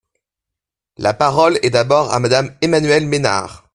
La 0.97 1.13
parole 1.13 1.59
est 1.61 1.69
d’abord 1.69 2.11
à 2.11 2.19
Madame 2.19 2.55
Emmanuelle 2.63 3.05
Ménard. 3.05 3.65